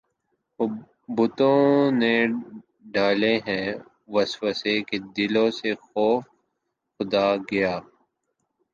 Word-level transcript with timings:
وہ 0.59 0.65
بتوں 1.15 1.61
نے 1.91 2.15
ڈالے 2.93 3.33
ہیں 3.47 3.67
وسوسے 4.13 4.75
کہ 4.87 4.97
دلوں 5.15 5.49
سے 5.51 5.69
خوف 5.83 6.23
خدا 6.95 7.27
گیا 7.49 7.73